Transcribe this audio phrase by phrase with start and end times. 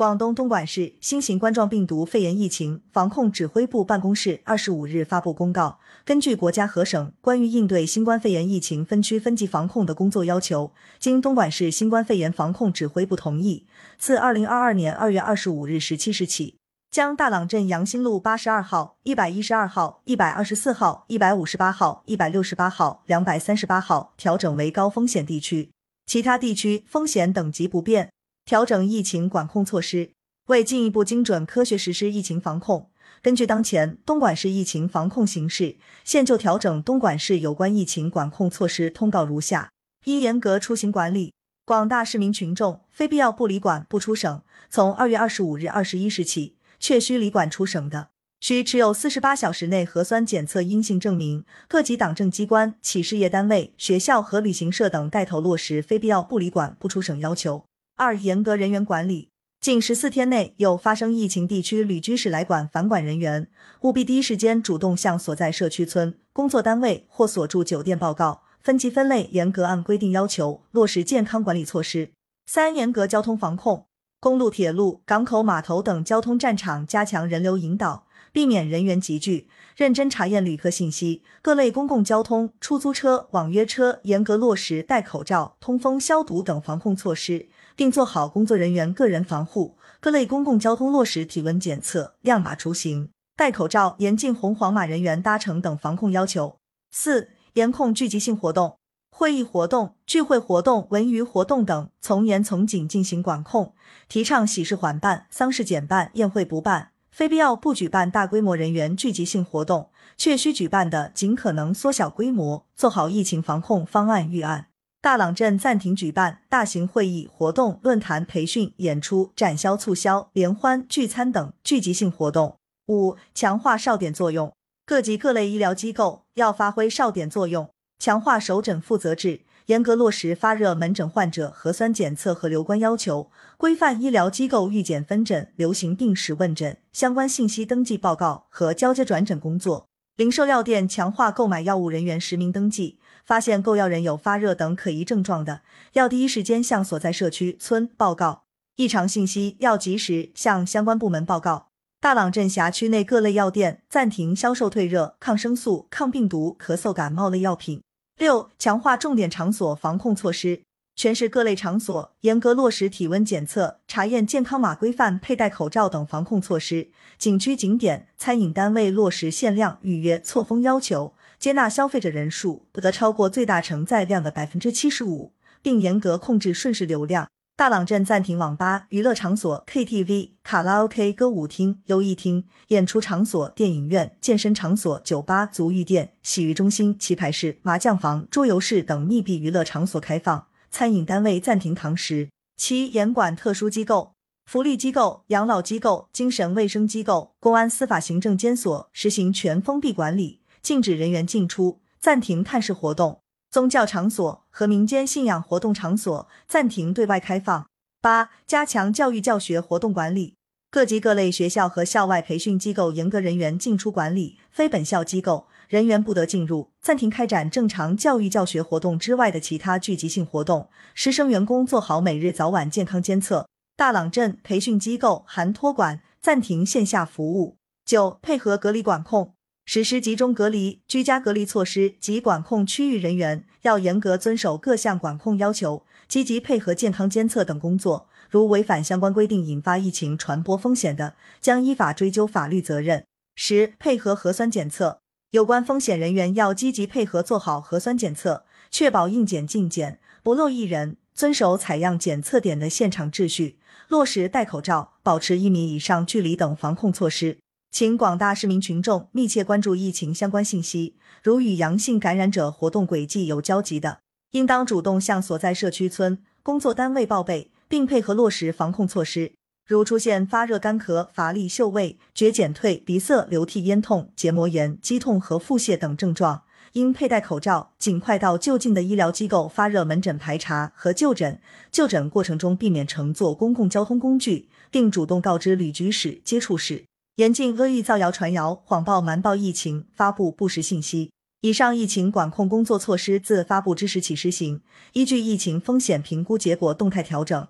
[0.00, 13.66] 广东东莞市新型冠状病毒肺炎疫情防控指挥部办公室二十五日发布公告，根据国家和省关于应对新冠肺炎疫情分区分级防控的工作要求，经东莞市新冠肺炎防控指挥部同意，
[13.98, 16.56] 自二零二二年二月二十五日十七时起，
[16.90, 25.70] 将大朗镇杨新路八十二号、一百一十二号、一百二十四号、一百五十八号、一百六十八号、两百三十八号调整为高风险地区，
[26.06, 28.08] 其他地区风险等级不变。
[28.50, 30.10] 调整疫情管控措施，
[30.48, 32.90] 为进一步精准科学实施疫情防控，
[33.22, 39.70] 根据当前东莞市疫情防控形势，现就调整东莞市有关疫情管控措施通告如下：
[40.04, 41.32] 一、严格出行管理，
[41.64, 44.42] 广大市民群众非必要不离馆不出省。
[44.68, 48.08] 从二月二十五日二十一时起，确需离馆出省的，
[48.40, 51.44] 需持有四十八小时内核酸检测阴性证明。
[51.68, 57.62] 各级党政机关、企事业单位、学校和旅行社等带头落实非必要不离馆不出省要求。
[58.00, 59.28] 二、严格人员管理，
[59.60, 63.46] 近十四天内有发生疫情地区旅居史来馆返馆人员，
[63.82, 72.12] 务必第一时间主动向所在社区村、工作单位或所住酒店报告，分级分类，严格按规定要求落实健康管理措施。
[72.46, 73.84] 三、严格交通防控，
[74.18, 81.22] 公路、铁路、港口、码头等交通站场加强人流引导，避免人员集聚，认真查验旅客信息。
[81.42, 87.48] 各类公共交通、出租车、网约车严格落实戴口罩、通风、消毒等防控措施。
[87.76, 96.56] 并做好工作人员个人防护，各类公共交通落实体温检测、亮码出行、戴口罩、严禁红黄码人员搭乘等防控要求。
[96.90, 98.76] 四、严控聚集性活动，
[99.10, 103.72] 会议活动、聚会活动、文娱活动等从严从紧进行管控，
[104.10, 114.66] 提倡喜事缓办、丧事减办、宴会不办，非必要不举办大规模人员聚集性活动，确需举办的尽可能缩小规模，做好疫情防控方案预案。
[115.02, 122.56] 大朗镇暂停举办大型会议、活动、论坛、培训、演出、展销、促销、联欢、聚餐等聚集性活动。
[122.88, 124.52] 五、强化哨点作用，
[124.84, 129.40] 各级各类医疗机构要发挥哨点作用，强化首诊负责制，
[129.70, 139.86] 严格落实发热门诊患者核酸检测和留观要求，规范医疗机构预检分诊、流行病史问诊相关信息登记报告和交接转诊工作。
[140.16, 142.98] 零售药店强化购买药物人员实名登记。
[143.24, 145.60] 发现购药人有发热等可疑症状的，
[145.92, 148.42] 要第一时间向所在社区村报告；
[148.74, 151.68] 异常信息要及时向相关部门报告。
[152.00, 157.82] 大朗镇辖区内各类药店暂停销售退热、抗生素、抗病毒、咳嗽感冒类药品。
[158.20, 160.60] 六、强化重点场所防控措施，
[160.94, 166.90] 全市各类场所严格落实体温检测、查验健康码规范、佩戴口罩等防控措施。
[167.16, 171.14] 景区、景点、餐饮单位落实限量预约、错峰要求。
[171.38, 175.32] 接纳消费者人数不得超过最大承载量的百分之七十五，
[175.62, 177.26] 并严格控制瞬时流量。
[177.60, 190.46] 大朗镇暂停网吧、娱乐场所、KTV、卡拉 OK、歌舞厅、游艺厅、演出场所、电影院、健身场所、酒吧、足浴店、洗浴中心、棋牌室、麻将房、桌游室等密闭娱乐场所开放。
[190.70, 192.30] 餐饮单位暂停堂食。
[192.56, 194.14] 七、严管特殊机构、
[194.46, 200.40] 福利机构、养老机构、精神卫生机构、公安司法行政监所实行全封闭管理。
[200.62, 207.66] 禁止人员进出，暂停探视活动；宗教场所和民间信仰活动场所暂停对外开放。
[208.00, 210.36] 八、加强教育教学活动管理，
[210.70, 216.70] 各级各类学校和校外培训机构严格人员进出管理，非本校机构人员不得进入。
[216.80, 220.70] 暂停开展正常教育教学活动之外的其他聚集性活动。
[220.94, 223.48] 师生员工做好每日早晚健康监测。
[223.76, 227.56] 大朗镇培训机构含托管暂停线下服务。
[227.84, 229.34] 九、配合隔离管控。
[229.72, 238.08] 实施集中隔离、居家隔离措施及管控区域人员要严格遵守各项管控要求，积极配合健康监测等工作。
[238.28, 243.04] 如违反相关规定引发疫情传播风险的，将依法追究法律责任。
[243.36, 244.98] 十、配合核酸检测，
[245.30, 257.38] 有关风险人员要积极配合做好核酸检测，确保应检尽检，不漏一人，遵守采样检测点的现场秩序，落实戴口罩、保持一米以上距离等防控措施。
[257.70, 264.00] 请广大市民群众密切关注疫情相关信息，如与阳性感染者活动轨迹有交集的，
[264.32, 269.32] 应当主动向所在社区村、工作单位报备，并配合落实防控措施。
[269.66, 276.42] 如出现发热、干咳、乏力、嗅味觉减退、鼻塞、流涕、咽痛、结膜炎、肌痛和腹泻等症状，
[276.72, 281.40] 应佩戴口罩，尽快到就近的医疗机构发热门诊排查和就诊。
[281.70, 286.84] 就诊过程中避免乘坐公共交通工具，并主动告知旅居史、接触史。
[287.20, 291.12] 严禁恶意造谣传谣、谎报瞒报疫情、发布不实信息。
[291.42, 294.62] 以上疫情管控工作措施自发布之时起施行，
[294.94, 297.46] 依据疫情风险评估结果动态调整。